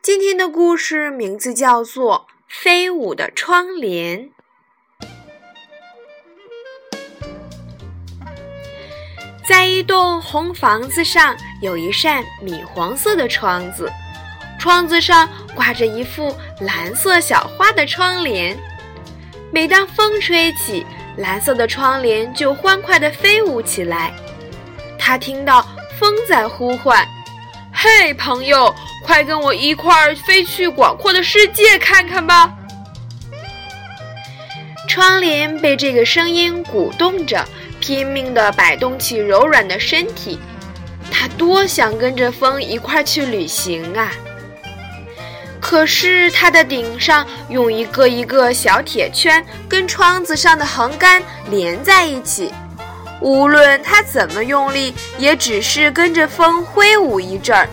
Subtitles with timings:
[0.00, 4.30] 今天的故事名字叫做《飞舞的窗帘》。
[9.46, 13.90] 在一栋红房子上，有一扇米黄色的窗子，
[14.58, 18.56] 窗子上挂着一副蓝色小花的窗帘。
[19.50, 20.86] 每当风吹起，
[21.16, 24.14] 蓝色的窗帘就欢快地飞舞起来。
[24.96, 25.66] 他听到
[25.98, 27.04] 风在呼唤
[27.74, 28.72] ：“嘿，朋友！”
[29.04, 32.52] 快跟我一块儿飞去广阔的世界看看吧！
[34.86, 37.44] 窗帘被这个声音鼓动着，
[37.80, 40.38] 拼命地摆动起柔软的身体。
[41.10, 44.12] 它多想跟着风一块儿去旅行啊！
[45.60, 52.52] 可是它的顶上用一个一个小铁圈跟窗子上的横杆连在一起，
[53.20, 57.68] 无论它怎么用力，也只是跟着风挥舞一阵儿。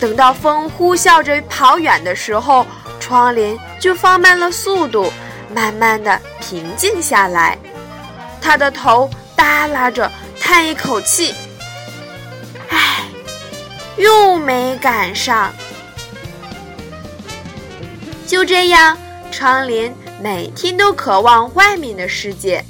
[0.00, 2.66] 等到风呼啸着跑远的时候，
[2.98, 5.12] 窗帘就放慢了速度，
[5.54, 7.58] 慢慢的平静下来。
[8.40, 11.34] 他的头耷拉着，叹一口气
[12.70, 13.04] ：“唉，
[13.96, 15.52] 又没赶上。”
[18.26, 18.96] 就这样，
[19.30, 22.64] 窗帘每天都渴望外面的世界。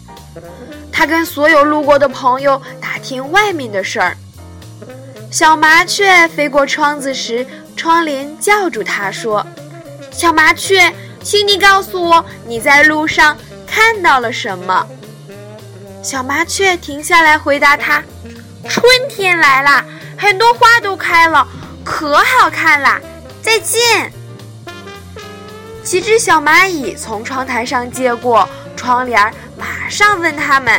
[0.91, 4.17] 他跟所有路过的朋友打听外面的事儿。
[5.33, 9.45] 小麻雀飞过窗子时，窗帘叫住它说
[10.13, 13.35] ：“小麻雀，请你告诉我你在路上
[13.67, 14.87] 看到了什么。”
[16.05, 18.03] 小麻雀停下来回答它
[18.69, 19.83] ：“春天来了，
[20.19, 21.49] 很多花都开了，
[21.83, 23.01] 可好看啦！
[23.41, 24.13] 再见。”
[25.83, 29.19] 几只小蚂蚁从窗台上接过窗帘，
[29.57, 30.79] 马上问他们：“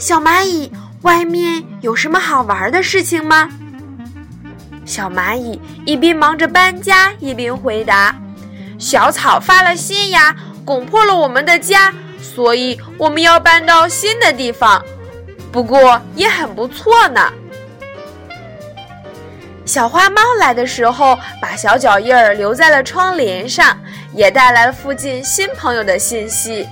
[0.00, 0.68] 小蚂蚁。”
[1.02, 3.48] 外面有什么好玩的事情吗？
[4.84, 8.14] 小蚂蚁一边忙着搬家，一边回答
[8.78, 10.34] ：“小草发了新芽，
[10.64, 14.82] 拱破了我们的家，所以我们要搬到新的地方。
[15.52, 17.32] 不过也很不错呢。”
[19.66, 23.76] 小花猫来的时候，把小脚印儿留在了窗帘上，
[24.12, 26.66] 也带来了附近新朋友的信息。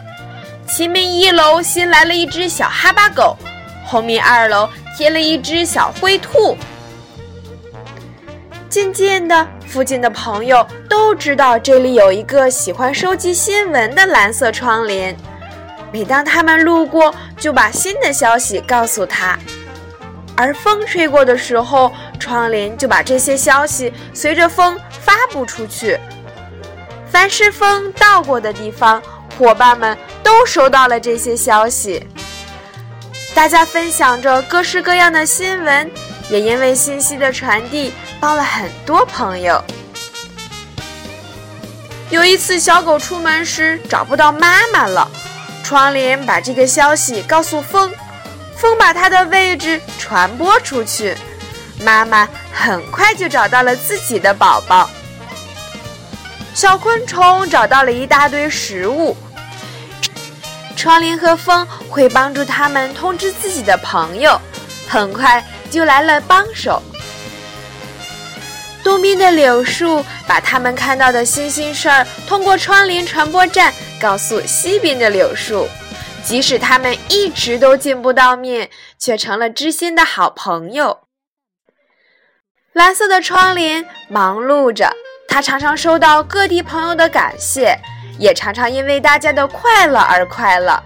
[0.66, 3.36] 前面一楼新来了一只小哈巴狗。
[3.84, 6.56] 后面二楼贴了一只小灰兔。
[8.68, 15.16] 渐渐的，附近的朋友都知道这里有一个喜欢收集新闻的蓝色窗帘。
[15.92, 19.38] 每当他们路过，就把新的消息告诉他。
[20.36, 25.96] 而风吹过的时候，窗帘就把这些消息随着风发布出去。
[27.08, 29.00] 凡是风到过的地方，
[29.38, 32.04] 伙伴们都收到了这些消息。
[33.34, 35.90] 大家分享着各式各样的新闻，
[36.30, 39.62] 也因为信息的传递，帮了很多朋友。
[42.10, 45.10] 有一次，小狗出门时找不到妈妈了，
[45.64, 47.92] 窗帘把这个消息告诉风，
[48.56, 51.16] 风把它的位置传播出去，
[51.82, 54.88] 妈妈很快就找到了自己的宝宝。
[56.54, 59.16] 小昆虫找到了一大堆食物。
[60.76, 64.40] 窗帘和风会帮助他们通知自己的朋友，
[64.88, 66.82] 很快就来了帮手。
[68.82, 75.66] 东边的柳树把他们看到的新鲜事儿通过窗帘传播站告诉西边的柳树，
[76.22, 78.68] 即使他们一直都见不到面，
[78.98, 81.00] 却成了知心的好朋友。
[82.74, 84.92] 蓝色的窗帘忙碌着，
[85.28, 87.78] 它常常收到各地朋友的感谢。
[88.18, 90.82] 也常常因为大家的快乐而快乐。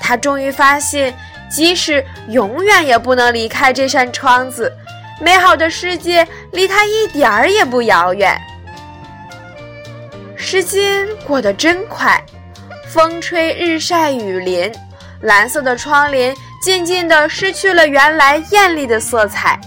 [0.00, 1.14] 他终于发现，
[1.50, 4.72] 即使永远也不能离开这扇窗子，
[5.20, 8.40] 美好的世界离他一点儿也不遥远。
[10.36, 12.22] 时间过得真快，
[12.86, 14.72] 风吹日晒雨淋，
[15.22, 19.60] 蓝色的窗帘渐渐地失去了原来艳丽的色彩。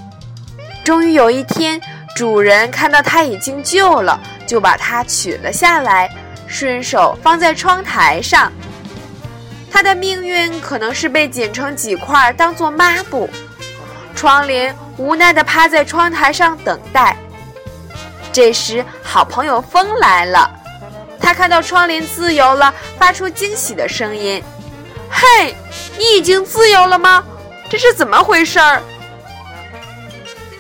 [0.83, 1.79] 终于有一天，
[2.15, 6.09] 主人看到它已经旧了，就把它取了下来。
[6.51, 8.51] 顺手放在窗台上，
[9.71, 13.29] 它的命运可能是被剪成几块当做抹布。
[14.13, 17.15] 窗帘无奈地趴在窗台上等待。
[18.33, 20.51] 这时，好朋友风来了，
[21.19, 24.43] 他看到窗帘自由了，发出惊喜的声音
[25.09, 25.55] ：“嘿，
[25.97, 27.23] 你已经自由了吗？
[27.69, 28.81] 这是怎么回事儿？”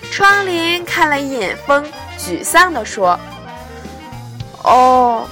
[0.09, 1.85] 窗帘看了一眼风，
[2.17, 3.19] 沮丧地说
[4.63, 5.27] ：“哦，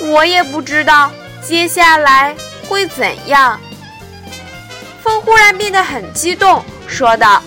[0.00, 1.10] 我也不知道
[1.42, 2.34] 接下来
[2.68, 3.58] 会怎样。”
[5.02, 7.42] 风忽然变得很激动，说道：“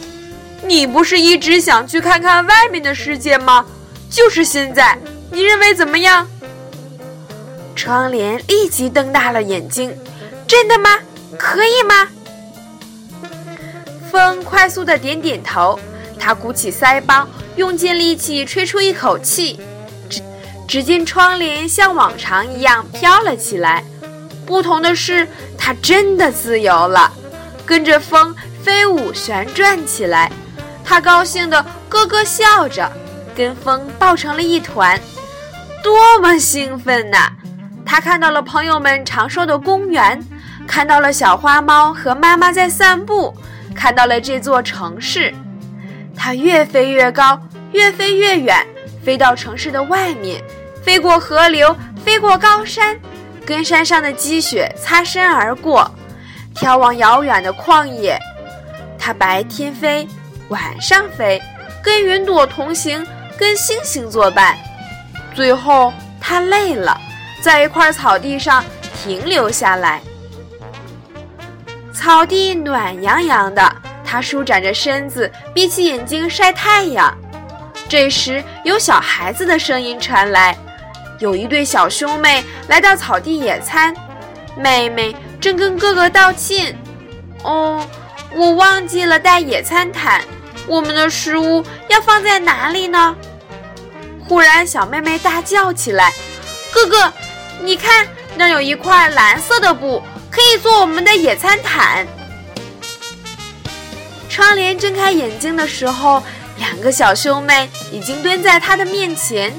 [0.63, 3.65] 你不是一直想去看看外面的世界吗？
[4.09, 4.97] 就是现在，
[5.31, 6.27] 你认为怎么样？”
[7.75, 9.95] 窗帘立即瞪大了眼睛
[10.47, 10.99] ：“真的吗？
[11.37, 12.07] 可以吗？”
[14.11, 15.79] 风快速的点点头。
[16.19, 19.59] 他鼓起腮帮，用尽力气吹出一口气，
[20.67, 23.83] 只见窗帘像往常一样飘了起来。
[24.45, 25.27] 不同的是，
[25.57, 27.11] 它真的自由了，
[27.65, 30.31] 跟着风飞舞旋转起来。
[30.83, 32.91] 它高兴地咯咯笑着，
[33.35, 34.99] 跟风抱成了一团，
[35.83, 37.29] 多么兴奋呐！
[37.85, 40.21] 他看到了朋友们常说的公园，
[40.65, 43.33] 看到了小花猫和妈妈在散步，
[43.73, 45.33] 看到了这座城市。
[46.15, 47.39] 它越飞越高，
[47.73, 48.65] 越飞越远，
[49.07, 50.43] 飞到城市的外面，
[50.83, 51.73] 飞过河流，
[52.03, 52.99] 飞过高山，
[53.45, 55.89] 跟山上的积雪擦身而过，
[56.53, 58.19] 眺望遥远的旷野。
[58.99, 60.05] 它白天飞，
[60.49, 61.41] 晚上飞，
[61.81, 63.07] 跟云朵同行，
[63.39, 64.57] 跟星星作伴。
[65.33, 66.99] 最后，它累了，
[67.41, 68.61] 在一块草地上
[68.93, 70.01] 停留下来。
[71.93, 73.73] 草地暖洋洋的。
[74.09, 77.13] 他舒展着身子，闭起眼睛晒太阳。
[77.89, 80.57] 这时，有小孩子的声音传来：
[81.19, 83.95] 有一对小兄妹来到草地野餐。
[84.57, 86.77] 妹妹正跟哥哥道歉
[87.43, 87.87] ：“哦，
[88.33, 90.21] 我忘记了带野餐毯，
[90.65, 93.15] 我们的食物要放在哪里呢？”
[94.27, 96.11] 忽然，小妹妹大叫起来
[96.73, 97.13] ：“哥哥，
[97.61, 98.05] 你看，
[98.35, 102.05] 那有一块蓝色的布，可以做我们的野餐毯。”
[104.27, 106.21] 窗帘睁开眼睛的时候，
[106.77, 109.51] 两个小兄妹已经蹲在他的面前。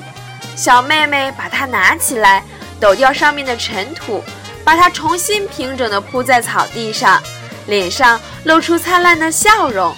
[0.55, 2.45] 小妹妹把它拿起来，
[2.79, 4.23] 抖掉上面的尘土，
[4.63, 7.21] 把它重新平整地铺在草地上，
[7.67, 9.93] 脸上露出灿烂的笑容。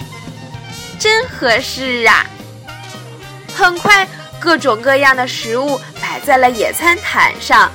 [0.97, 2.25] 真合适啊！
[3.55, 4.07] 很快，
[4.39, 7.71] 各种各样的食物摆在了野餐毯上，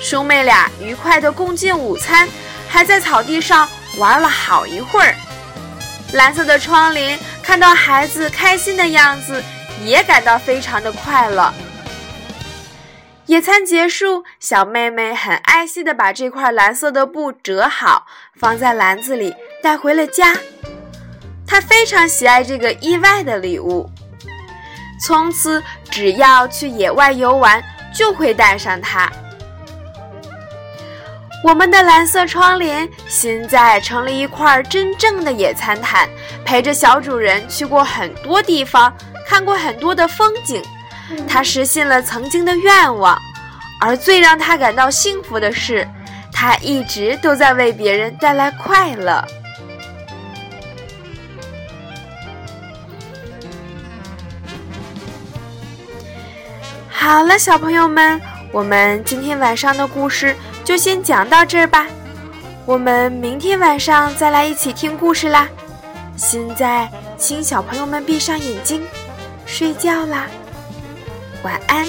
[0.00, 2.28] 兄妹俩愉快地共进午餐，
[2.68, 5.14] 还在草地上玩了好一会儿。
[6.12, 7.16] 蓝色的窗帘
[7.50, 9.42] 看到孩子开心的样子，
[9.84, 11.52] 也感到非常的快乐。
[13.26, 18.06] 野餐结束，小妹妹很爱惜的把这块蓝色的布折好，
[18.36, 20.32] 放在篮子里带回了家。
[21.44, 23.90] 她非常喜爱这个意外的礼物，
[25.04, 25.60] 从此
[25.90, 27.60] 只要去野外游玩，
[27.92, 29.10] 就会带上它。
[31.42, 36.08] 我们的蓝色窗帘现在成了一块真正的野餐毯，
[36.44, 38.92] 陪着小主人去过很多地方，
[39.26, 40.62] 看过很多的风景。
[41.26, 43.18] 它实现了曾经的愿望，
[43.80, 45.88] 而最让他感到幸福的是，
[46.30, 49.24] 他一直都在为别人带来快乐。
[56.90, 58.20] 好了，小朋友们，
[58.52, 60.34] 我们今天晚上的故事。
[60.64, 61.86] 就先讲到这儿吧，
[62.64, 65.48] 我们明天晚上再来一起听故事啦。
[66.16, 68.82] 现在，请小朋友们闭上眼睛，
[69.46, 70.26] 睡觉啦，
[71.42, 71.84] 晚安。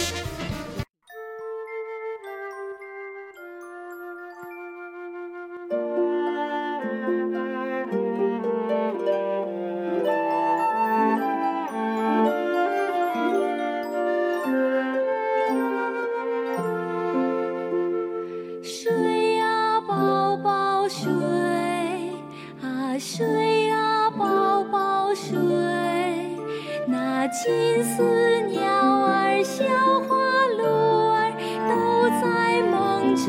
[27.92, 28.04] 金丝
[28.48, 28.64] 鸟
[29.04, 29.66] 儿、小
[30.08, 30.64] 花鹿
[31.12, 31.34] 儿
[31.68, 33.28] 都在梦中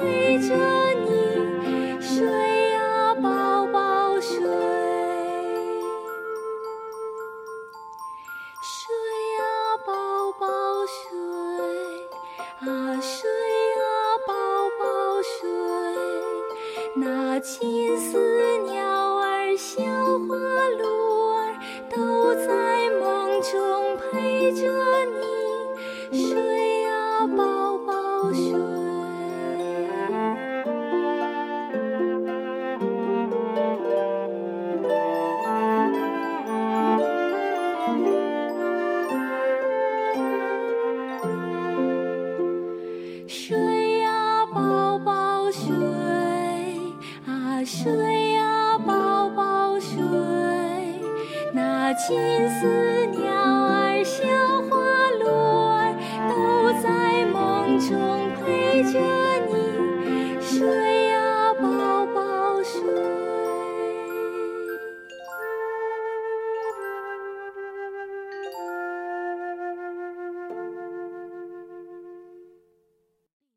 [0.00, 0.48] 陪着
[1.04, 1.14] 你
[2.00, 4.40] 睡啊，宝宝睡，
[8.60, 8.92] 睡
[9.38, 9.92] 啊，宝
[10.40, 10.46] 宝
[10.86, 10.98] 睡
[12.68, 13.30] 啊，睡
[13.78, 13.86] 啊，
[14.26, 14.34] 宝
[14.80, 15.38] 宝睡。
[16.96, 18.49] 那金丝